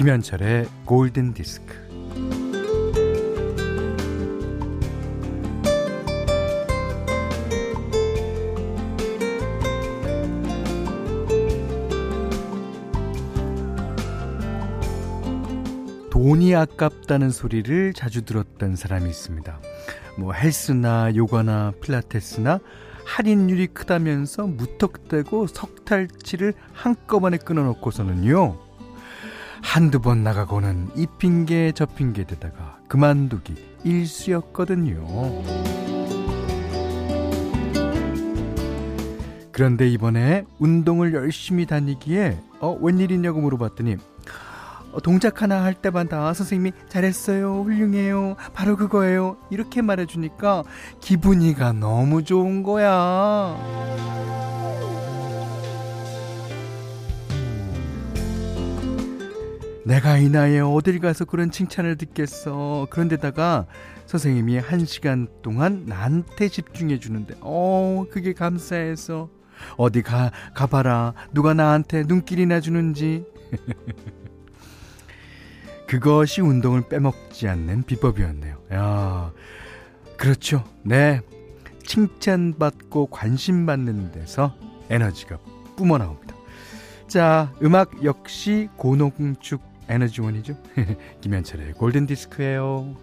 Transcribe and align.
김현철의 0.00 0.66
골든 0.86 1.34
디스크. 1.34 1.74
돈이 16.10 16.54
아깝다는 16.54 17.28
소리를 17.28 17.92
자주 17.92 18.22
들었던 18.24 18.76
사람이 18.76 19.06
있습니다. 19.10 19.60
뭐 20.16 20.32
헬스나 20.32 21.14
요가나 21.14 21.74
필라테스나 21.82 22.60
할인율이 23.04 23.66
크다면서 23.66 24.46
무턱대고 24.46 25.46
석탈치를 25.48 26.54
한꺼번에 26.72 27.36
끊어놓고서는요. 27.36 28.69
한두 29.62 30.00
번 30.00 30.24
나가고는 30.24 30.90
이 30.96 31.06
핑계 31.18 31.72
저 31.72 31.86
핑계 31.86 32.24
대다가 32.24 32.78
그만두기 32.88 33.54
일쑤였거든요. 33.84 35.06
그런데 39.52 39.88
이번에 39.88 40.44
운동을 40.58 41.12
열심히 41.14 41.66
다니기에 41.66 42.38
어 42.60 42.76
웬일이냐고 42.80 43.40
물어봤더니 43.40 43.96
어, 44.92 45.00
동작 45.00 45.42
하나 45.42 45.62
할 45.62 45.74
때마다 45.74 46.32
선생님이 46.34 46.72
잘했어요, 46.88 47.62
훌륭해요, 47.62 48.36
바로 48.54 48.76
그거예요. 48.76 49.36
이렇게 49.50 49.82
말해주니까 49.82 50.64
기분이가 51.00 51.72
너무 51.72 52.24
좋은 52.24 52.62
거야. 52.62 53.56
내가 59.90 60.18
이 60.18 60.28
나이에 60.28 60.60
어딜 60.60 61.00
가서 61.00 61.24
그런 61.24 61.50
칭찬을 61.50 61.96
듣겠어. 61.96 62.86
그런데다가 62.90 63.66
선생님이 64.06 64.58
한 64.58 64.84
시간 64.84 65.26
동안 65.42 65.84
나한테 65.84 66.46
집중해 66.46 67.00
주는데, 67.00 67.34
어, 67.40 68.04
그게 68.08 68.32
감사해서. 68.32 69.28
어디 69.76 70.02
가, 70.02 70.30
가봐라. 70.54 71.14
누가 71.32 71.54
나한테 71.54 72.04
눈길이나 72.04 72.60
주는지. 72.60 73.24
그것이 75.88 76.40
운동을 76.40 76.88
빼먹지 76.88 77.48
않는 77.48 77.82
비법이었네요. 77.82 78.58
야, 78.72 79.32
그렇죠. 80.16 80.62
네. 80.84 81.20
칭찬받고 81.84 83.06
관심받는 83.06 84.12
데서 84.12 84.54
에너지가 84.88 85.38
뿜어나옵니다. 85.74 86.36
자, 87.08 87.52
음악 87.60 88.04
역시 88.04 88.68
고농축 88.76 89.69
에너지원이죠. 89.90 90.56
김현철의 91.20 91.74
골든 91.74 92.06
디스크예요. 92.06 92.96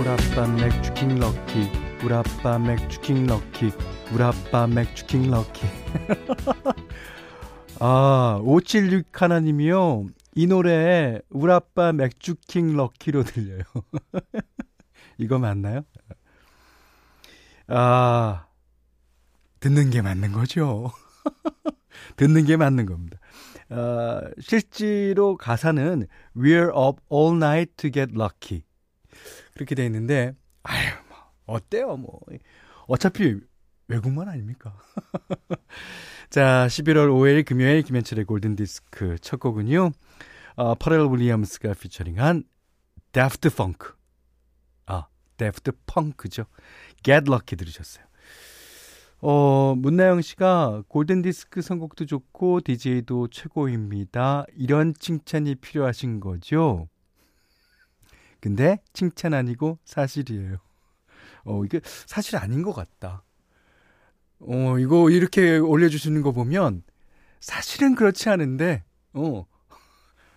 우라빠 0.00 0.46
맥주 0.46 0.94
킹 0.94 1.18
럭키 1.18 1.70
우라빠 2.04 2.58
맥주 2.58 3.00
킹 3.00 3.26
럭키 3.26 3.72
우라빠 4.12 4.66
맥주킹 4.66 5.30
럭키. 5.30 5.66
아, 7.80 8.40
576 8.42 9.22
하나님이요. 9.22 10.06
이 10.34 10.46
노래 10.46 11.20
우라빠 11.28 11.92
맥주킹 11.92 12.76
럭키로 12.76 13.24
들려요. 13.24 13.62
이거 15.18 15.38
맞나요? 15.38 15.82
아, 17.66 18.46
듣는 19.60 19.90
게 19.90 20.02
맞는 20.02 20.32
거죠. 20.32 20.90
듣는 22.16 22.44
게 22.44 22.56
맞는 22.56 22.86
겁니다. 22.86 23.18
아, 23.70 24.20
실제로 24.40 25.36
가사는 25.36 26.06
We're 26.36 26.70
up 26.70 27.02
all 27.12 27.36
night 27.36 27.74
to 27.76 27.90
get 27.90 28.12
lucky. 28.14 28.64
그렇게 29.54 29.74
돼 29.74 29.84
있는데, 29.86 30.32
아유, 30.62 30.88
뭐, 31.08 31.18
어때요, 31.46 31.96
뭐. 31.96 32.20
어차피 32.86 33.38
외국만 33.88 34.28
아닙니까? 34.28 34.76
자, 36.30 36.66
11월 36.68 37.08
5일 37.08 37.44
금요일 37.44 37.82
김현철의 37.82 38.24
골든디스크 38.26 39.18
첫 39.20 39.40
곡은요. 39.40 39.90
어, 40.56 40.74
퍼렐 40.74 41.10
윌리엄스가 41.12 41.74
featuring한 41.74 42.44
Daft 43.12 43.54
Punk. 43.54 43.94
아, 44.86 45.06
Daft 45.36 45.72
Punk죠. 45.86 46.44
Get 47.02 47.30
Lucky 47.30 47.56
들으셨어요. 47.56 48.07
어, 49.20 49.74
문나영 49.76 50.22
씨가 50.22 50.84
골든디스크 50.86 51.60
선곡도 51.60 52.06
좋고 52.06 52.60
DJ도 52.60 53.28
최고입니다. 53.28 54.44
이런 54.54 54.94
칭찬이 54.94 55.56
필요하신 55.56 56.20
거죠? 56.20 56.88
근데 58.40 58.78
칭찬 58.92 59.34
아니고 59.34 59.78
사실이에요. 59.84 60.58
어, 61.44 61.64
이게 61.64 61.80
사실 62.06 62.36
아닌 62.36 62.62
것 62.62 62.72
같다. 62.72 63.24
어, 64.40 64.78
이거 64.78 65.10
이렇게 65.10 65.56
올려주시는 65.56 66.22
거 66.22 66.30
보면 66.30 66.84
사실은 67.40 67.96
그렇지 67.96 68.28
않은데, 68.28 68.84
어, 69.14 69.46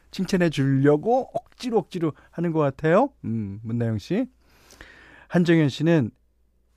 칭찬해 0.10 0.50
주려고 0.50 1.30
억지로 1.34 1.78
억지로 1.78 2.14
하는 2.32 2.52
것 2.52 2.60
같아요. 2.60 3.10
음, 3.26 3.60
문나영 3.64 4.00
씨. 4.00 4.26
한정현 5.28 5.70
씨는, 5.70 6.12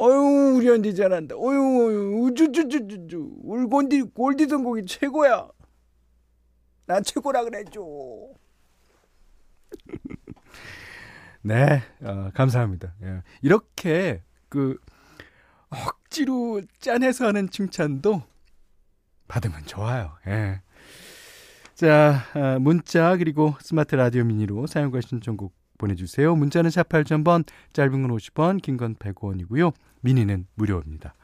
어유 0.01 0.57
우리 0.57 0.69
언니 0.71 0.95
잘한다. 0.95 1.37
어유, 1.37 2.27
우쭈쭈쭈쭈쭈. 2.27 3.37
우리 3.43 3.67
골디, 3.67 4.03
골디 4.03 4.47
선곡이 4.49 4.87
최고야. 4.87 5.49
나 6.87 7.01
최고라 7.01 7.45
그래줘. 7.45 7.81
네, 11.43 11.83
어, 12.03 12.31
감사합니다. 12.35 12.95
예. 13.03 13.23
이렇게 13.43 14.23
그 14.49 14.79
억지로 15.69 16.63
짠해서 16.81 17.27
하는 17.27 17.51
칭찬도 17.51 18.23
받으면 19.29 19.65
좋아요. 19.67 20.17
예. 20.27 20.61
자, 21.75 22.23
아, 22.35 22.59
문자 22.61 23.17
그리고 23.17 23.55
스마트 23.61 23.95
라디오 23.95 24.25
미니로 24.25 24.67
사연과 24.67 25.01
신청곡 25.01 25.53
보내주세요. 25.79 26.35
문자는 26.37 26.71
샵 26.71 26.89
8000번, 26.89 27.45
짧은 27.73 28.03
건 28.03 28.11
50원, 28.17 28.61
긴 28.63 28.77
건 28.77 28.95
100원이고요. 28.97 29.73
미니는 30.01 30.47
무료입니다. 30.55 31.15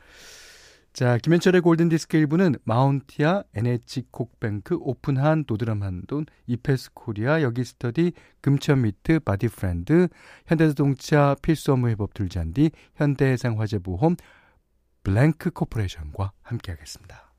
자, 0.93 1.19
김현철의 1.19 1.61
골든디스크 1.61 2.19
1부는 2.19 2.59
마운티아, 2.65 3.45
NH콕뱅크, 3.55 4.79
오픈한, 4.81 5.45
도드람 5.45 5.85
한돈, 5.85 6.27
이페스 6.49 6.91
코리아, 6.95 7.43
여기스터디, 7.43 8.13
금천미트, 8.41 9.21
바디프렌드, 9.21 10.09
현대자동차, 10.47 11.37
필수 11.43 11.73
업무 11.73 11.89
회법 11.89 12.13
들잔디, 12.13 12.73
현대해상화재보험, 12.97 14.17
블랭크 15.05 15.51
코퍼레이션과 15.53 16.33
함께하겠습니다. 16.43 17.33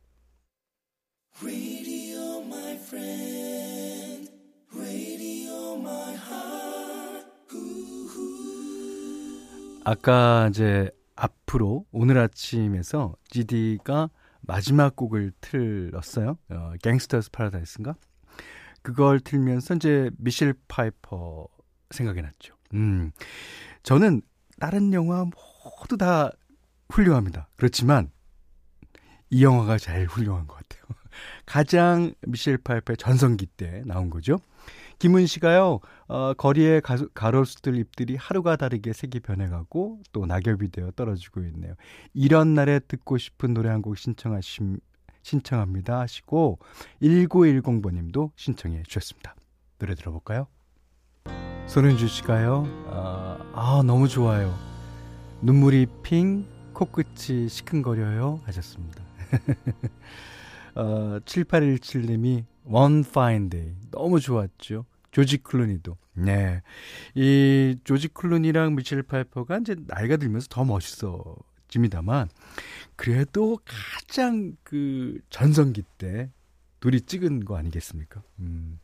아까 9.83 10.47
이제 10.49 10.89
앞으로 11.15 11.85
오늘 11.91 12.17
아침에서 12.17 13.15
GD가 13.29 14.09
마지막 14.41 14.95
곡을 14.95 15.31
틀었어요. 15.41 16.37
어, 16.49 16.73
Gangsta's 16.81 17.31
Paradise인가? 17.31 17.95
그걸 18.81 19.19
틀면서 19.19 19.75
이제 19.75 20.09
미셸 20.17 20.53
파이퍼 20.67 21.47
생각이 21.91 22.21
났죠. 22.21 22.55
음. 22.73 23.11
저는 23.83 24.21
다른 24.59 24.93
영화 24.93 25.25
모두 25.25 25.97
다 25.97 26.31
훌륭합니다. 26.89 27.49
그렇지만 27.55 28.11
이 29.29 29.43
영화가 29.43 29.77
제일 29.77 30.05
훌륭한 30.07 30.47
것 30.47 30.55
같아요. 30.55 30.83
가장 31.45 32.13
미셸 32.27 32.57
파이퍼의 32.57 32.97
전성기 32.97 33.45
때 33.45 33.83
나온 33.85 34.09
거죠. 34.09 34.39
김은 35.01 35.25
씨가요, 35.25 35.79
어, 36.09 36.33
거리의 36.35 36.79
가, 36.81 36.95
가로수들 37.15 37.75
잎들이 37.75 38.15
하루가 38.17 38.55
다르게 38.55 38.93
색이 38.93 39.21
변해가고 39.21 40.03
또 40.11 40.27
낙엽이 40.27 40.69
되어 40.69 40.91
떨어지고 40.91 41.41
있네요. 41.41 41.73
이런 42.13 42.53
날에 42.53 42.77
듣고 42.77 43.17
싶은 43.17 43.55
노래 43.55 43.69
한 43.69 43.81
곡 43.81 43.97
신청하심, 43.97 44.77
신청합니다 45.23 46.01
하시고 46.01 46.59
1910번님도 47.01 48.29
신청해 48.35 48.83
주셨습니다. 48.83 49.33
노래 49.79 49.95
들어볼까요? 49.95 50.45
손은주 51.65 52.07
씨가요, 52.07 52.65
아, 52.91 53.39
아 53.55 53.81
너무 53.83 54.07
좋아요. 54.07 54.53
눈물이 55.41 55.87
핑, 56.03 56.45
코끝이 56.73 57.49
시큰거려요 57.49 58.41
하셨습니다. 58.43 59.03
어, 60.75 61.17
7817님이 61.25 62.45
One 62.65 62.99
Fine 62.99 63.49
Day 63.49 63.73
너무 63.89 64.19
좋았죠. 64.19 64.85
조지 65.11 65.37
클루니도. 65.37 65.97
네. 66.13 66.61
이 67.15 67.77
조지 67.83 68.07
클루니랑 68.09 68.75
미셸 68.75 69.03
파이퍼가 69.03 69.59
이제 69.59 69.75
나이가 69.87 70.17
들면서 70.17 70.47
더 70.49 70.63
멋있어진 70.65 71.35
곡집니다만 71.71 72.29
그래도 72.95 73.59
가장 73.65 74.55
그 74.63 75.19
전성기 75.29 75.83
때 75.97 76.29
둘이 76.79 77.01
찍은 77.01 77.45
거 77.45 77.57
아니겠습니까? 77.57 78.21
음. 78.39 78.79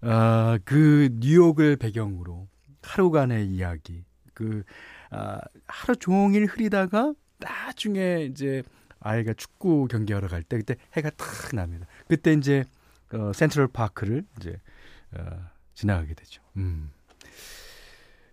아, 0.00 0.58
그 0.64 1.10
뉴욕을 1.12 1.76
배경으로 1.76 2.48
하루간의 2.82 3.46
이야기. 3.46 4.04
그 4.34 4.64
아, 5.10 5.40
하루 5.66 5.96
종일 5.96 6.46
흐리다가 6.46 7.14
나중에 7.38 8.24
이제 8.24 8.62
아이가 9.00 9.32
축구 9.34 9.86
경기하러 9.88 10.28
갈 10.28 10.42
때 10.42 10.56
그때 10.58 10.76
해가 10.94 11.10
탁 11.10 11.54
납니다. 11.54 11.86
그때 12.08 12.32
이제 12.32 12.64
어, 13.12 13.32
센트럴 13.32 13.68
파크를 13.68 14.24
이제 14.38 14.58
어, 15.16 15.50
지나가게 15.74 16.14
되죠. 16.14 16.42
음. 16.56 16.90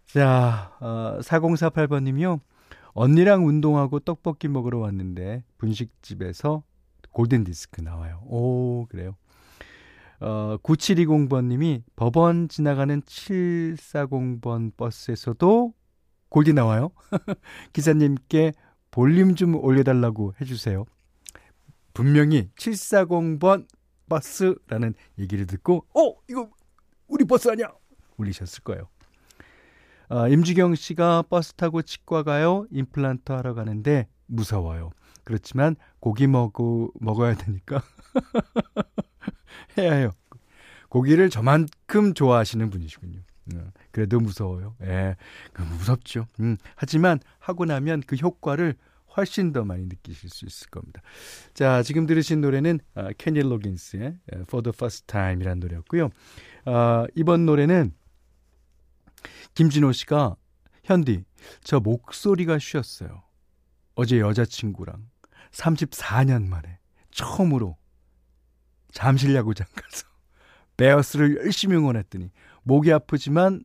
자, 0.07 0.75
어, 0.79 1.19
4048번님이요. 1.21 2.39
언니랑 2.93 3.45
운동하고 3.45 3.99
떡볶이 3.99 4.47
먹으러 4.47 4.79
왔는데 4.79 5.43
분식집에서 5.57 6.63
골든 7.11 7.43
디스크 7.43 7.81
나와요. 7.81 8.21
오, 8.25 8.87
그래요. 8.87 9.15
어, 10.19 10.57
9720번님이 10.63 11.83
법원 11.95 12.49
지나가는 12.49 13.01
740번 13.01 14.75
버스에서도 14.75 15.73
골디 16.29 16.53
나와요. 16.53 16.91
기사님께 17.73 18.53
볼륨 18.91 19.35
좀 19.35 19.55
올려달라고 19.55 20.33
해주세요. 20.41 20.85
분명히 21.93 22.49
740번 22.55 23.67
버스라는 24.09 24.93
얘기를 25.17 25.45
듣고, 25.45 25.85
어, 25.93 26.15
이거 26.29 26.49
우리 27.09 27.25
버스 27.25 27.49
아니야? 27.49 27.71
울리셨을 28.17 28.63
거예요. 28.63 28.87
어, 30.09 30.27
임주경 30.27 30.75
씨가 30.75 31.23
버스 31.29 31.53
타고 31.53 31.81
치과 31.81 32.23
가요. 32.23 32.65
임플란트 32.71 33.31
하러 33.31 33.53
가는데 33.53 34.07
무서워요. 34.27 34.91
그렇지만 35.23 35.75
고기 35.99 36.25
먹어, 36.27 36.89
먹어야 36.99 37.35
되니까 37.35 37.83
해야 39.77 39.93
해요. 39.93 40.11
고기를 40.89 41.29
저만큼 41.29 42.15
좋아하시는 42.15 42.69
분이시군요. 42.69 43.19
음, 43.53 43.71
그래도 43.91 44.19
무서워요. 44.19 44.75
예, 44.83 45.15
그 45.53 45.61
무섭죠. 45.61 46.25
음, 46.39 46.57
하지만 46.75 47.19
하고 47.39 47.65
나면 47.65 48.01
그 48.05 48.15
효과를 48.15 48.75
훨씬 49.15 49.51
더 49.51 49.63
많이 49.63 49.85
느끼실 49.85 50.29
수 50.29 50.45
있을 50.45 50.69
겁니다. 50.69 51.01
자, 51.53 51.83
지금 51.83 52.05
들으신 52.05 52.41
노래는 52.41 52.79
어, 52.95 53.09
케니 53.17 53.41
로긴스의 53.41 54.19
For 54.43 54.63
the 54.63 54.73
First 54.73 55.07
Time이라는 55.07 55.59
노래였고요. 55.59 56.09
어, 56.65 57.05
이번 57.15 57.45
노래는 57.45 57.93
김진호 59.55 59.91
씨가 59.91 60.35
현디 60.83 61.23
저 61.63 61.79
목소리가 61.79 62.59
쉬었어요. 62.59 63.23
어제 63.95 64.19
여자친구랑 64.19 65.09
34년 65.51 66.47
만에 66.47 66.79
처음으로 67.11 67.77
잠실 68.91 69.35
야구장 69.35 69.67
가서 69.75 70.07
베어스를 70.77 71.37
열심히 71.43 71.75
응원했더니 71.75 72.31
목이 72.63 72.91
아프지만 72.93 73.63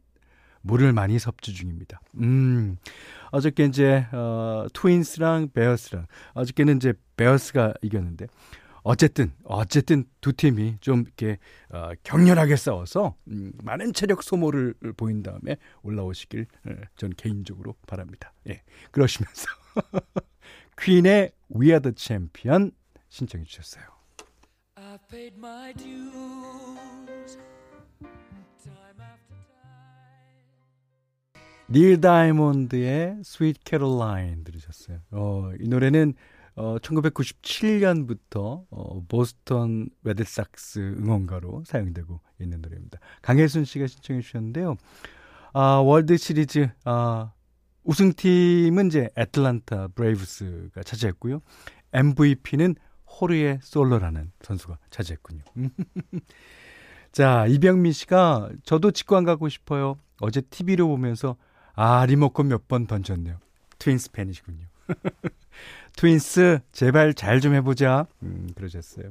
물을 0.64 0.92
많이 0.92 1.18
섭취 1.18 1.52
중입니다. 1.52 2.00
음. 2.20 2.76
어저께 3.30 3.66
이제 3.66 4.06
어 4.12 4.66
트윈스랑 4.72 5.50
베어스랑 5.52 6.06
어저께는 6.32 6.76
이제 6.76 6.94
베어스가 7.16 7.74
이겼는데 7.82 8.26
어쨌든 8.82 9.32
어쨌든 9.44 10.04
두 10.20 10.32
팀이 10.32 10.76
좀 10.80 11.00
이렇게 11.00 11.38
어, 11.70 11.90
격렬하게 12.02 12.56
싸워서 12.56 13.16
음, 13.28 13.52
많은 13.62 13.92
체력 13.92 14.22
소모를 14.22 14.74
보인 14.96 15.22
다음에 15.22 15.56
올라오시길 15.82 16.46
예, 16.68 16.76
전 16.96 17.10
개인적으로 17.16 17.74
바랍니다. 17.86 18.32
예. 18.48 18.62
그러시면서 18.90 19.46
퀸의 20.80 21.32
We 21.54 21.68
Are 21.68 21.80
the 21.80 21.94
Champion 21.96 22.72
신청해 23.08 23.44
주셨어요. 23.46 23.84
닐 31.70 32.00
다이몬드의 32.00 33.16
Sweet 33.20 33.60
Caroline 33.64 34.44
들으셨어요. 34.44 34.98
어, 35.12 35.50
이 35.58 35.68
노래는 35.68 36.14
어, 36.56 36.76
1997년부터 36.78 38.64
어, 38.70 39.02
보스턴 39.08 39.88
레드삭스 40.04 40.96
응원가로 40.98 41.64
사용되고 41.66 42.20
있는 42.40 42.60
노래입니다. 42.60 42.98
강혜순 43.22 43.64
씨가 43.64 43.86
신청해 43.86 44.20
주셨는데요. 44.20 44.76
아, 45.52 45.76
월드 45.76 46.16
시리즈 46.16 46.68
아, 46.84 47.32
우승팀은 47.82 48.88
이제 48.88 49.08
애틀란타 49.16 49.88
브레이브스가 49.94 50.82
차지했고요. 50.82 51.40
MVP는 51.92 52.76
호르헤 53.06 53.60
솔레르라는 53.62 54.32
선수가 54.42 54.78
차지했군요. 54.90 55.42
자, 57.12 57.46
이병미 57.46 57.92
씨가 57.92 58.50
저도 58.64 58.90
직관 58.90 59.24
가고 59.24 59.48
싶어요. 59.48 59.96
어제 60.20 60.40
TV로 60.40 60.88
보면서 60.88 61.36
아, 61.74 62.06
리모컨 62.06 62.48
몇 62.48 62.68
번 62.68 62.86
던졌네요. 62.86 63.38
트윈스 63.78 64.12
팬이시군요. 64.12 64.66
트윈스, 65.96 66.60
제발 66.72 67.14
잘 67.14 67.40
좀 67.40 67.54
해보자. 67.54 68.06
음, 68.22 68.48
그러셨어요. 68.54 69.10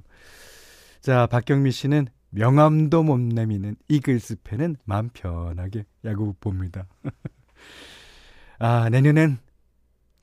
자, 1.01 1.27
박경미 1.27 1.71
씨는 1.71 2.07
명함도 2.30 3.04
못 3.04 3.19
내미는 3.19 3.75
이글스 3.89 4.38
팬은 4.44 4.77
마음 4.86 5.10
편하게 5.13 5.86
야구 6.06 6.33
봅니다. 6.39 6.88
아, 8.60 8.89
내년엔 8.89 9.38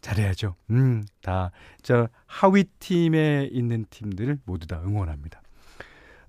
잘해야죠. 0.00 0.56
음, 0.70 1.04
다, 1.22 1.50
저, 1.82 2.08
하위 2.26 2.64
팀에 2.78 3.48
있는 3.52 3.84
팀들을 3.90 4.38
모두 4.44 4.66
다 4.66 4.81
응원합니다. 4.82 5.42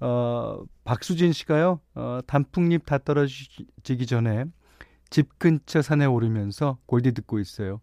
어, 0.01 0.63
박수진 0.83 1.31
씨가요, 1.31 1.79
어, 1.95 2.19
단풍잎 2.27 2.85
다 2.85 2.97
떨어지기 2.97 4.05
전에 4.07 4.45
집 5.11 5.37
근처 5.37 5.83
산에 5.83 6.05
오르면서 6.05 6.79
골디 6.87 7.11
듣고 7.11 7.37
있어요. 7.37 7.81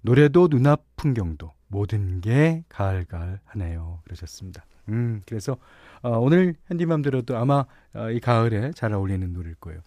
노래도 0.00 0.48
눈앞 0.48 0.84
풍경도 0.96 1.52
모든 1.66 2.20
게 2.20 2.64
가을가을 2.70 3.40
하네요. 3.44 4.00
그러셨습니다. 4.04 4.64
음, 4.88 5.20
그래서 5.26 5.56
어, 6.02 6.18
오늘 6.18 6.54
핸디맘 6.70 7.02
들어도 7.02 7.36
아마 7.36 7.66
어, 7.94 8.10
이 8.10 8.20
가을에 8.20 8.70
잘 8.72 8.92
어울리는 8.92 9.32
노래일 9.32 9.56
거예요. 9.56 9.80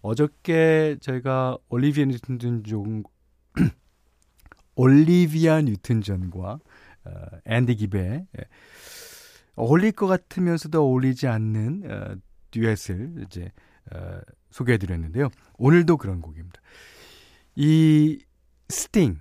어저께 0.00 0.96
저희가 1.00 1.58
올리비아 1.68 2.06
뉴튼 2.06 2.38
존 2.64 3.02
올리비아 4.74 5.62
뉴튼 5.62 6.00
존과 6.00 6.58
어, 7.04 7.10
앤디 7.44 7.76
깁의 7.76 8.26
예, 8.38 8.44
어울릴 9.56 9.92
것 9.92 10.06
같으면서도 10.06 10.80
어울리지 10.80 11.26
않는 11.26 11.82
어, 11.90 12.14
듀엣을 12.52 13.24
이제 13.26 13.52
어, 13.92 14.20
소개해드렸는데요. 14.50 15.28
오늘도 15.58 15.96
그런 15.96 16.20
곡입니다. 16.20 16.60
이 17.54 18.18
스팅 18.68 19.20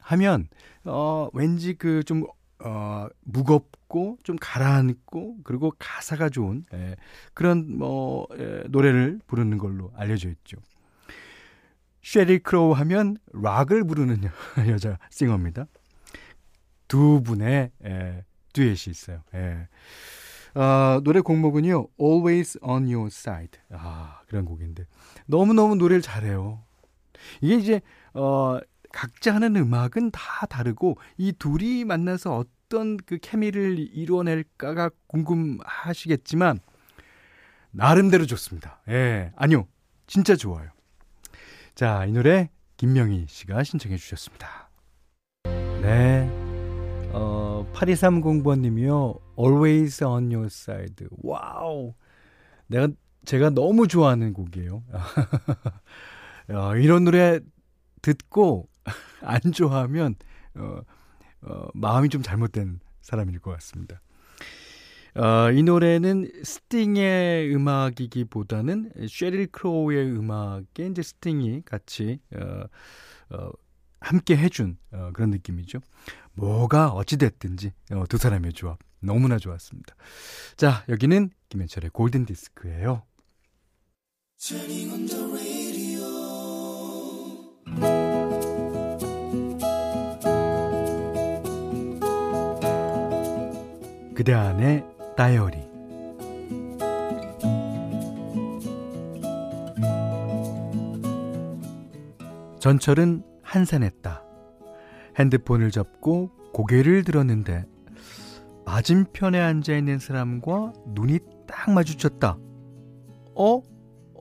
하면 0.00 0.48
어 0.84 1.28
왠지 1.32 1.74
그좀 1.74 2.24
어, 2.64 3.08
무겁고 3.22 4.18
좀 4.22 4.36
가라앉고 4.40 5.38
그리고 5.44 5.72
가사가 5.78 6.28
좋은 6.28 6.64
예, 6.74 6.96
그런 7.34 7.76
뭐 7.76 8.26
예, 8.38 8.62
노래를 8.68 9.20
부르는 9.26 9.58
걸로 9.58 9.92
알려져 9.96 10.28
있죠. 10.30 10.58
쉐릴 12.02 12.40
크로우 12.40 12.72
하면 12.72 13.16
락을 13.32 13.84
부르는 13.84 14.22
여, 14.68 14.78
자 14.78 14.98
싱어입니다. 15.10 15.66
두 16.88 17.22
분의 17.22 17.70
예, 17.84 18.24
듀엣이 18.52 18.90
있어요. 18.90 19.22
예. 19.34 19.68
어, 20.54 21.00
노래 21.02 21.20
곡목은요, 21.20 21.88
Always 22.00 22.58
on 22.62 22.84
Your 22.84 23.06
Side. 23.06 23.60
아, 23.70 24.20
그런 24.26 24.44
곡인데. 24.44 24.86
너무너무 25.26 25.76
노래를 25.76 26.02
잘해요. 26.02 26.62
이게 27.40 27.54
이제, 27.54 27.80
어, 28.14 28.58
각자 28.92 29.34
하는 29.34 29.56
음악은 29.56 30.10
다 30.12 30.46
다르고, 30.46 30.98
이 31.16 31.32
둘이 31.32 31.84
만나서 31.84 32.36
어떤 32.36 32.96
그 32.98 33.18
케미를 33.18 33.78
이루어낼까가 33.78 34.90
궁금하시겠지만, 35.06 36.60
나름대로 37.70 38.26
좋습니다. 38.26 38.82
예, 38.88 39.32
아니요. 39.36 39.66
진짜 40.06 40.36
좋아요. 40.36 40.68
자, 41.74 42.04
이 42.04 42.12
노래 42.12 42.50
김명희 42.76 43.26
씨가 43.28 43.64
신청해 43.64 43.96
주셨습니다. 43.96 44.68
네. 45.80 46.41
어, 47.62 47.72
8230번님이요. 47.72 49.20
Always 49.38 50.02
on 50.04 50.32
your 50.32 50.46
side. 50.46 51.06
Wow. 51.22 51.94
내가, 52.66 52.88
제가 53.24 53.50
너무 53.50 53.86
좋아하는 53.86 54.32
곡이에요. 54.32 54.82
어, 56.48 56.76
이런 56.76 57.04
노래 57.04 57.38
듣고 58.02 58.68
안 59.22 59.40
좋아하면, 59.52 60.16
어, 60.56 60.80
어, 61.42 61.68
마음이 61.74 62.08
좀 62.08 62.22
잘못된 62.22 62.80
사람일 63.00 63.38
것 63.38 63.52
같습니다. 63.52 64.00
어, 65.14 65.52
이 65.52 65.62
노래는 65.62 66.32
스팅의 66.42 67.54
음악이기보다는 67.54 68.92
쉐릴 69.08 69.48
크로우의 69.48 70.10
음악에 70.16 70.86
이제 70.86 71.02
스팅이 71.02 71.62
같이 71.64 72.18
어, 72.34 72.64
어, 73.30 73.50
함께 74.02 74.36
해준 74.36 74.76
어, 74.92 75.10
그런 75.14 75.30
느낌이죠. 75.30 75.80
뭐가 76.34 76.90
어찌됐든지 76.90 77.72
어, 77.92 78.04
두 78.08 78.18
사람의 78.18 78.52
조합 78.52 78.78
너무나 79.00 79.38
좋았습니다. 79.38 79.94
자, 80.56 80.84
여기는 80.88 81.30
김현철의 81.48 81.90
골든 81.90 82.26
디스크예요. 82.26 83.02
그대 94.14 94.34
안의 94.34 94.84
다이어리 95.16 95.72
전철은 102.60 103.31
한산했다. 103.52 104.22
핸드폰을 105.18 105.70
접고 105.70 106.30
고개를 106.54 107.04
들었는데 107.04 107.66
맞은편에 108.64 109.38
앉아 109.38 109.76
있는 109.76 109.98
사람과 109.98 110.72
눈이 110.86 111.18
딱 111.46 111.70
마주쳤다. 111.70 112.38
어? 113.34 113.60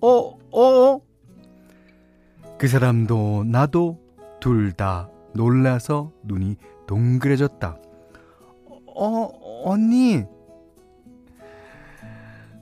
어? 0.01 0.37
어? 0.51 1.01
그 2.57 2.67
사람도 2.67 3.45
나도 3.45 3.99
둘 4.41 4.73
다 4.73 5.09
놀라서 5.33 6.11
눈이 6.23 6.57
동그래졌다. 6.87 7.77
어, 8.93 9.29
언니. 9.63 10.23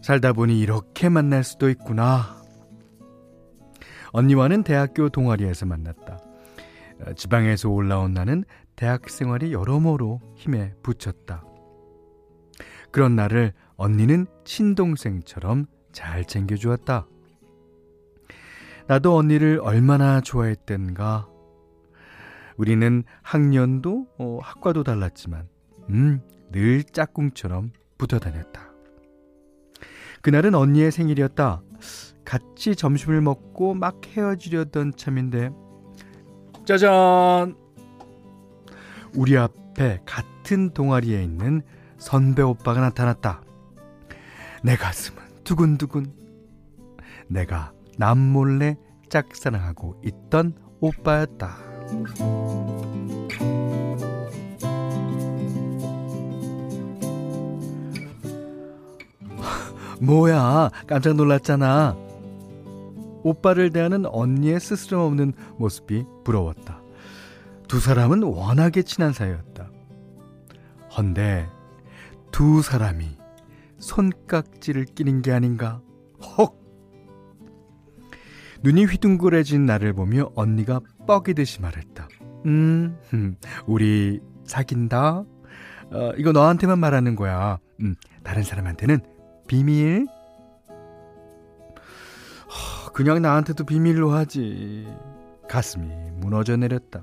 살다 0.03 0.33
보니 0.33 0.59
이렇게 0.59 1.09
만날 1.09 1.43
수도 1.43 1.67
있구나. 1.69 2.38
언니와는 4.11 4.61
대학교 4.63 5.09
동아리에서 5.09 5.65
만났다. 5.65 6.28
어, 7.06 7.13
지방에서 7.13 7.70
올라온 7.70 8.13
나는 8.13 8.44
대학 8.75 9.10
생활이 9.10 9.53
여러모로 9.53 10.22
힘에 10.36 10.74
부쳤다. 10.84 11.44
그런 12.91 13.15
나를 13.15 13.53
언니는 13.75 14.25
친동생처럼 14.46 15.65
잘 15.91 16.25
챙겨주었다. 16.25 17.08
나도 18.88 19.15
언니를 19.15 19.60
얼마나 19.62 20.20
좋아했던가. 20.22 21.27
우리는 22.58 23.03
학년도 23.22 24.08
어, 24.18 24.39
학과도 24.41 24.84
달랐지만 24.84 25.48
음, 25.89 26.22
늘 26.51 26.84
짝꿍처럼 26.84 27.72
붙어 27.98 28.20
다녔다. 28.20 28.70
그날은 30.22 30.56
언니의 30.56 30.91
생일이었다. 30.91 31.62
같이 32.25 32.75
점심을 32.75 33.22
먹고 33.22 33.74
막 33.74 34.01
헤어지려던 34.06 34.94
참인데 34.98 35.51
짜잔! 36.69 37.57
우리 39.15 39.35
앞에 39.35 40.01
같은 40.05 40.71
동아리에 40.71 41.23
있는 41.23 41.63
선배 41.97 42.43
오빠가 42.43 42.79
나타났다. 42.79 43.41
내 44.63 44.75
가슴은 44.75 45.19
두근두근. 45.43 46.13
내가 47.27 47.73
남몰래 47.97 48.77
짝사랑하고 49.09 49.99
있던 50.05 50.53
오빠였다. 50.79 51.57
뭐야, 60.01 60.69
깜짝 60.85 61.15
놀랐잖아. 61.15 62.08
오빠를 63.29 63.69
대하는 63.69 64.05
언니의 64.05 64.59
스스럼 64.59 65.01
없는 65.01 65.33
모습이 65.57 66.05
부러웠다. 66.24 66.81
두 67.67 67.79
사람은 67.79 68.24
워낙에 68.24 68.81
친한 68.81 69.13
사이였다. 69.13 69.69
헌데 70.98 71.48
두 72.31 72.62
사람이 72.62 73.17
손깍지를 73.77 74.86
끼는 74.86 75.21
게 75.21 75.31
아닌가? 75.31 75.81
헉! 76.38 76.57
눈이 78.62 78.86
휘둥그레진 78.86 79.65
나를 79.65 79.93
보며 79.93 80.31
언니가 80.36 80.81
뻐기듯이 81.07 81.62
말했다. 81.62 82.07
음, 82.45 82.98
우리 83.67 84.19
사귄다? 84.45 85.24
어, 85.91 86.12
이거 86.17 86.31
너한테만 86.31 86.77
말하는 86.79 87.15
거야. 87.15 87.59
음, 87.81 87.95
다른 88.24 88.43
사람한테는 88.43 89.00
비밀? 89.48 90.07
그냥 93.00 93.22
나한테도 93.22 93.63
비밀로 93.63 94.12
하지. 94.12 94.86
가슴이 95.48 95.88
무너져 96.15 96.58
내렸다. 96.58 97.01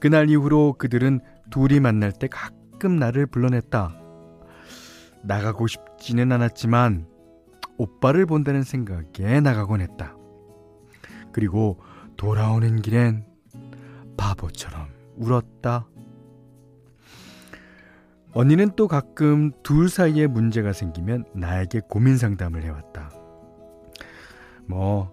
그날 0.00 0.30
이후로 0.30 0.76
그들은 0.78 1.20
둘이 1.50 1.78
만날 1.78 2.10
때 2.10 2.26
가끔 2.26 2.96
나를 2.96 3.26
불러냈다. 3.26 3.94
나가고 5.24 5.66
싶지는 5.66 6.32
않았지만 6.32 7.06
오빠를 7.76 8.24
본다는 8.24 8.62
생각에 8.62 9.40
나가곤 9.42 9.82
했다. 9.82 10.16
그리고 11.30 11.82
돌아오는 12.16 12.80
길엔 12.80 13.26
바보처럼 14.16 14.86
울었다. 15.16 15.86
언니는 18.32 18.70
또 18.74 18.88
가끔 18.88 19.52
둘 19.62 19.90
사이에 19.90 20.28
문제가 20.28 20.72
생기면 20.72 21.26
나에게 21.34 21.82
고민 21.90 22.16
상담을 22.16 22.62
해왔다. 22.62 23.23
뭐, 24.68 25.12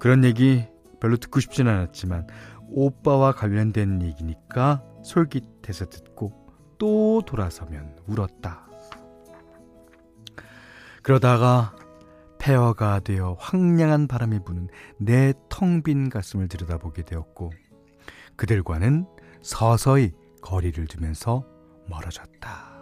그런 0.00 0.24
얘기 0.24 0.66
별로 1.00 1.16
듣고 1.16 1.40
싶진 1.40 1.68
않았지만, 1.68 2.26
오빠와 2.68 3.32
관련된 3.32 4.02
얘기니까 4.02 4.82
솔깃해서 5.04 5.86
듣고 5.86 6.32
또 6.78 7.22
돌아서면 7.26 7.96
울었다. 8.06 8.66
그러다가 11.02 11.74
폐허가 12.38 13.00
되어 13.00 13.36
황량한 13.38 14.08
바람이 14.08 14.40
부는 14.44 14.68
내 14.98 15.32
텅 15.48 15.82
빈 15.82 16.08
가슴을 16.08 16.48
들여다보게 16.48 17.02
되었고, 17.02 17.52
그들과는 18.36 19.06
서서히 19.42 20.12
거리를 20.40 20.86
두면서 20.86 21.44
멀어졌다. 21.88 22.72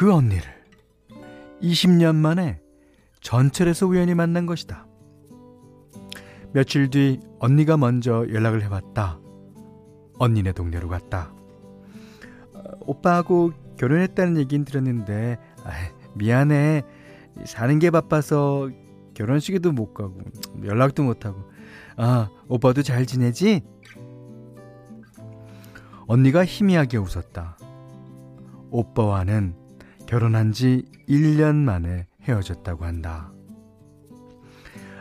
그 0.00 0.14
언니를 0.14 0.42
20년 1.60 2.14
만에 2.14 2.58
전철에서 3.20 3.86
우연히 3.86 4.14
만난 4.14 4.46
것이다. 4.46 4.86
며칠 6.54 6.88
뒤 6.88 7.20
언니가 7.38 7.76
먼저 7.76 8.26
연락을 8.30 8.62
해봤다. 8.62 9.20
언니네 10.18 10.52
동네로 10.52 10.88
갔다. 10.88 11.34
어, 12.54 12.62
오빠하고 12.80 13.52
결혼했다는 13.76 14.38
얘긴 14.38 14.64
들었는데 14.64 15.36
아, 15.64 15.70
미안해. 16.14 16.82
사는 17.44 17.78
게 17.78 17.90
바빠서 17.90 18.70
결혼식에도 19.12 19.70
못 19.70 19.92
가고 19.92 20.18
연락도 20.64 21.02
못 21.02 21.26
하고 21.26 21.44
아, 21.98 22.30
오빠도 22.48 22.82
잘 22.82 23.04
지내지? 23.04 23.60
언니가 26.06 26.42
희미하게 26.42 26.96
웃었다. 26.96 27.58
오빠와는 28.70 29.59
결혼한 30.10 30.50
지 30.50 30.82
1년 31.08 31.54
만에 31.54 32.08
헤어졌다고 32.22 32.84
한다. 32.84 33.30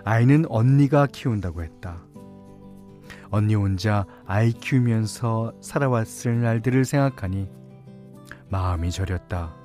아이는 0.06 0.46
언니가 0.50 1.08
키운다고 1.08 1.64
했다. 1.64 2.04
언니 3.32 3.56
혼자 3.56 4.06
아이 4.28 4.52
키우면서 4.52 5.54
살아왔을 5.62 6.44
날들을 6.44 6.86
생각하니 6.86 7.50
마음이 8.50 8.92
저렸다. 8.92 9.56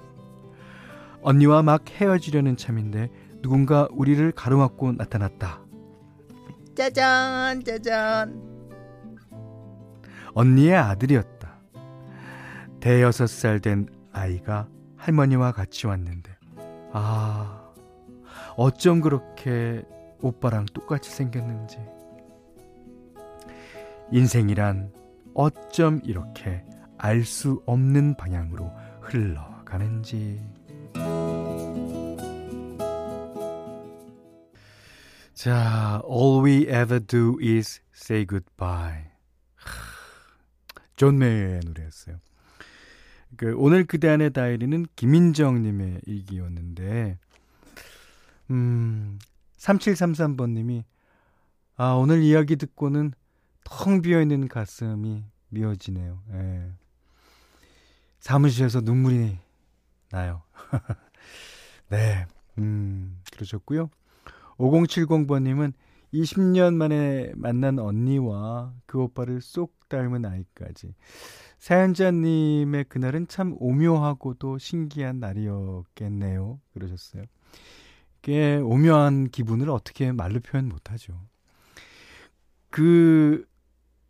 언니와 1.21 1.63
막 1.63 1.91
헤어지려는 1.91 2.57
참인데 2.57 3.11
누군가 3.43 3.87
우리를 3.91 4.33
가로막고 4.33 4.93
나타났다. 4.93 5.61
짜잔, 6.75 7.63
짜잔. 7.65 8.43
언니의 10.33 10.75
아들이었다. 10.75 11.59
대여섯 12.81 13.29
살 13.29 13.61
된 13.61 13.87
아이가 14.11 14.69
할머니와 15.05 15.53
같이 15.53 15.87
왔는데, 15.87 16.35
아, 16.93 17.71
어쩜 18.57 19.03
그렇게 19.03 19.83
오빠랑 20.23 20.65
똑같이 20.73 21.11
생겼는지. 21.11 21.79
인생이란 24.11 24.91
어쩜 25.35 26.01
이렇게 26.05 26.65
알 26.97 27.23
수 27.25 27.63
없는 27.67 28.17
방향으로 28.17 28.73
흘러가는지. 29.03 30.41
자, 35.35 36.01
All 36.09 36.45
We 36.47 36.63
Ever 36.63 37.01
Do 37.01 37.37
Is 37.43 37.83
Say 37.95 38.27
Goodbye. 38.27 39.11
존 40.97 41.19
메이어의 41.19 41.61
노래였어요. 41.67 42.17
그 43.37 43.55
오늘 43.57 43.85
그대 43.85 44.09
안의 44.09 44.33
다이어리는 44.33 44.87
김인정 44.97 45.62
님의 45.62 46.00
일기였는데 46.07 47.19
음, 48.50 49.19
3733번 49.59 50.50
님이, 50.50 50.85
아, 51.76 51.93
오늘 51.93 52.23
이야기 52.23 52.57
듣고는 52.57 53.12
텅 53.64 54.03
비어있는 54.03 54.49
가슴이 54.49 55.25
미어지네요. 55.49 56.23
예. 56.33 56.71
사무실에서 58.21 58.81
눈물이 58.81 59.38
나요. 60.11 60.43
네, 61.88 62.26
음, 62.59 63.21
그러셨고요. 63.33 63.91
5070번님은 64.59 65.73
20년 66.12 66.75
만에 66.75 67.33
만난 67.35 67.79
언니와 67.79 68.73
그 68.87 69.00
오빠를 69.00 69.41
쏙 69.41 69.88
닮은 69.88 70.25
아이까지. 70.25 70.95
사연자님의 71.59 72.85
그날은 72.85 73.29
참 73.29 73.57
오묘하고도 73.59 74.59
신기한 74.59 75.21
날이었겠네요. 75.21 76.61
그러셨어요. 76.73 77.25
이게 78.19 78.57
오묘한 78.57 79.29
기분을 79.29 79.71
어떻게 79.71 80.13
말로 80.13 80.41
표현 80.41 80.69
못하죠. 80.69 81.21
그 82.71 83.45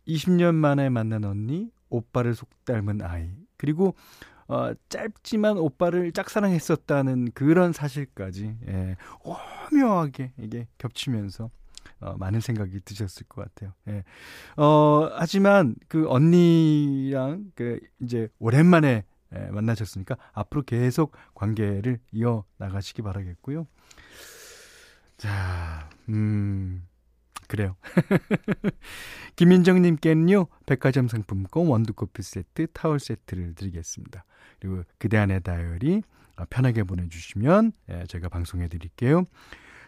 20년 0.07 0.55
만에 0.55 0.89
만난 0.89 1.23
언니, 1.23 1.69
오빠를 1.89 2.35
속 2.35 2.49
닮은 2.65 3.01
아이, 3.01 3.29
그리고 3.57 3.95
어, 4.47 4.73
짧지만 4.89 5.57
오빠를 5.57 6.11
짝사랑했었다는 6.11 7.31
그런 7.33 7.73
사실까지 7.73 8.55
예, 8.67 8.95
오묘하게 9.23 10.33
이게 10.37 10.67
겹치면서 10.77 11.49
어, 12.05 12.15
많은 12.17 12.39
생각이 12.39 12.81
드셨을 12.81 13.25
것 13.25 13.43
같아요. 13.43 13.73
예. 13.87 14.03
어, 14.57 15.09
하지만 15.15 15.75
그 15.87 16.07
언니랑 16.07 17.51
그 17.55 17.79
이제 17.99 18.29
오랜만에 18.37 19.03
예, 19.35 19.39
만나셨으니까 19.47 20.15
앞으로 20.31 20.61
계속 20.61 21.13
관계를 21.33 21.99
이어 22.11 22.45
나가시기 22.57 23.01
바라겠고요. 23.01 23.65
자, 25.17 25.89
음, 26.09 26.85
그래요. 27.47 27.75
김민정님께는요, 29.35 30.45
백화점 30.67 31.07
상품권 31.07 31.67
원두커피 31.67 32.21
세트, 32.21 32.67
타월 32.73 32.99
세트를 32.99 33.55
드리겠습니다. 33.55 34.25
그리고 34.59 34.83
그대 34.99 35.17
안의 35.17 35.41
다이어리 35.41 36.03
편하게 36.51 36.83
보내주시면 36.83 37.71
예, 37.89 38.03
제가 38.07 38.29
방송해 38.29 38.67
드릴게요. 38.67 39.25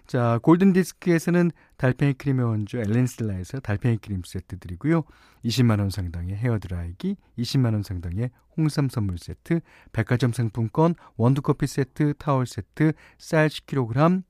자, 0.07 0.39
골든 0.41 0.73
디스크에서는 0.73 1.51
달팽이 1.75 2.13
크림의 2.13 2.45
원조 2.45 2.79
엘렌슬라에서 2.79 3.59
달팽이 3.59 3.97
크림 3.97 4.21
세트 4.25 4.57
드리고요. 4.59 5.03
20만 5.43 5.79
원 5.79 5.89
상당의 5.89 6.35
헤어 6.35 6.57
드라이기, 6.59 7.17
20만 7.37 7.73
원 7.73 7.83
상당의 7.83 8.31
홍삼 8.55 8.89
선물 8.89 9.17
세트, 9.17 9.59
백화점 9.91 10.31
상품권, 10.31 10.95
원두 11.17 11.41
커피 11.41 11.67
세트, 11.67 12.13
타월 12.17 12.47
세트, 12.47 12.93
쌀 13.17 13.49
10kg, 13.49 14.23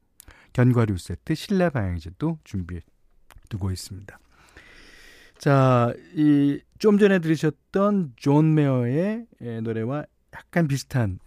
견과류 0.54 0.98
세트, 0.98 1.36
실내 1.36 1.70
방향제도 1.70 2.40
준비해 2.44 2.82
두고 3.50 3.72
있습니다. 3.72 4.20
자, 5.38 5.94
이 6.16 6.60
좀 6.80 7.00
전에 7.00 7.20
들으셨던 7.20 8.14
존 8.18 8.54
메어의 8.54 9.26
노래와 9.64 10.06
약간 10.34 10.68
비슷한 10.68 11.20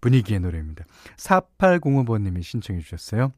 분위기의 0.00 0.40
노래입니다. 0.40 0.84
4805번님이 1.16 2.42
신청해 2.42 2.80
주셨어요. 2.80 3.32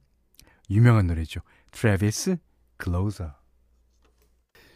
유명한 0.70 1.08
노래죠. 1.08 1.40
트래비스 1.72 2.36
Closer. 2.76 3.34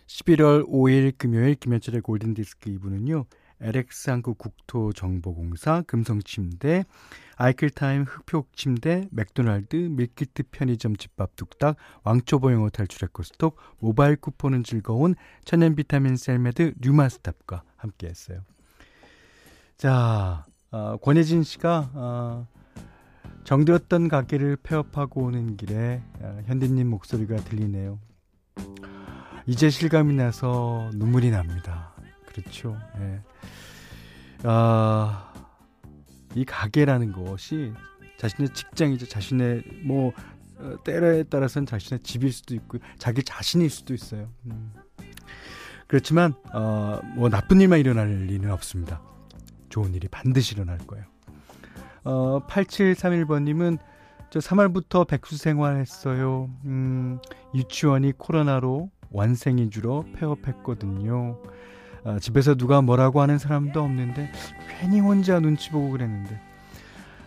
11월 0.06 0.68
5일 0.68 1.16
금요일 1.16 1.54
김현철의 1.54 2.02
골든디스크 2.02 2.70
2부는요. 2.70 3.26
LX 3.60 4.10
한국 4.10 4.36
국토정보공사, 4.36 5.82
금성침대, 5.86 6.84
아이클타임 7.36 8.02
흑표침대, 8.02 9.08
맥도날드, 9.10 9.76
밀키트 9.76 10.42
편의점 10.50 10.96
집밥 10.96 11.36
뚝딱, 11.36 11.76
왕초보 12.02 12.52
영어 12.52 12.68
탈출의 12.68 13.10
코스톡, 13.12 13.56
모바일 13.78 14.16
쿠폰은 14.16 14.64
즐거운 14.64 15.14
천연 15.44 15.76
비타민 15.76 16.16
셀메드 16.16 16.74
뉴마스탑과 16.80 17.62
함께 17.76 18.08
했어요. 18.08 18.40
자, 19.76 20.44
어, 20.70 20.96
권혜진 20.98 21.42
씨가 21.44 21.90
어, 21.94 22.48
정들었던 23.44 24.08
가게를 24.08 24.56
폐업하고 24.56 25.24
오는 25.24 25.56
길에 25.56 26.02
어, 26.20 26.40
현디님 26.46 26.88
목소리가 26.88 27.36
들리네요. 27.36 27.98
이제 29.46 29.68
실감이 29.68 30.14
나서 30.14 30.90
눈물이 30.94 31.30
납니다. 31.30 31.94
그렇죠. 32.26 32.76
예. 32.98 33.20
아, 34.44 35.32
이 36.34 36.44
가게라는 36.44 37.12
것이 37.12 37.72
자신의 38.18 38.54
직장이죠. 38.54 39.06
자신의 39.06 39.62
뭐 39.84 40.12
어, 40.58 40.76
때에 40.82 41.24
따라서는 41.24 41.66
자신의 41.66 42.00
집일 42.02 42.32
수도 42.32 42.54
있고 42.54 42.78
자기 42.98 43.22
자신일 43.22 43.68
수도 43.68 43.92
있어요. 43.92 44.30
음. 44.46 44.72
그렇지만 45.86 46.32
어, 46.54 46.98
뭐 47.14 47.28
나쁜 47.28 47.60
일만 47.60 47.78
일어날 47.80 48.08
리는 48.08 48.50
없습니다. 48.50 49.02
좋은 49.68 49.94
일이 49.94 50.08
반드시 50.08 50.54
일어날 50.54 50.78
거예요. 50.78 51.13
어, 52.04 52.40
8731번님은 52.46 53.78
저 54.30 54.38
3월부터 54.38 55.06
백수 55.06 55.36
생활했어요. 55.36 56.50
음, 56.64 57.18
유치원이 57.54 58.12
코로나로 58.18 58.90
완생이주로 59.10 60.06
폐업했거든요. 60.16 61.38
아, 62.04 62.18
집에서 62.18 62.54
누가 62.54 62.82
뭐라고 62.82 63.20
하는 63.22 63.38
사람도 63.38 63.80
없는데 63.80 64.30
괜히 64.68 65.00
혼자 65.00 65.40
눈치 65.40 65.70
보고 65.70 65.90
그랬는데 65.90 66.38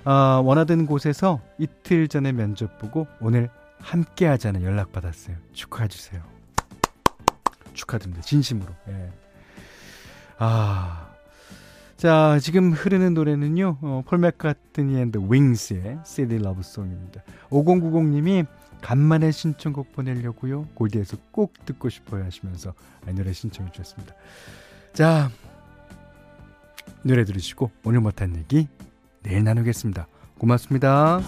아, 0.03 0.41
원하던 0.43 0.85
곳에서 0.85 1.41
이틀 1.57 2.07
전에 2.07 2.31
면접 2.31 2.77
보고 2.77 3.07
오늘 3.19 3.49
함께 3.79 4.27
하자는 4.27 4.63
연락 4.63 4.91
받았어요. 4.91 5.35
축하해 5.53 5.87
주세요. 5.87 6.21
축하드립니다. 7.73 8.21
진심으로. 8.23 8.71
예. 8.89 9.11
아, 10.39 11.09
자, 11.97 12.37
지금 12.39 12.73
흐르는 12.73 13.15
노래는요, 13.15 13.77
어, 13.81 14.03
폴 14.05 14.19
맥카트니 14.19 15.01
앤드 15.01 15.17
윙스의 15.29 15.99
CD 16.05 16.37
러브송입니다. 16.37 17.23
5090님이 17.49 18.45
간만에 18.81 19.31
신청곡 19.31 19.93
보내려고요. 19.93 20.67
골드에서 20.75 21.17
꼭 21.31 21.53
듣고 21.65 21.89
싶어요 21.89 22.23
하시면서 22.23 22.75
이 23.09 23.13
노래 23.13 23.33
신청해 23.33 23.71
주셨습니다. 23.71 24.13
자, 24.93 25.31
노래 27.01 27.25
들으시고 27.25 27.71
오늘 27.83 27.99
못한 28.01 28.35
얘기 28.35 28.67
내일 29.23 29.43
나누겠습니다. 29.43 30.07
고맙습니다. 30.37 31.21